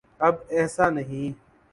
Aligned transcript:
اب 0.27 0.35
ایسا 0.55 0.89
نہیں۔ 0.89 1.27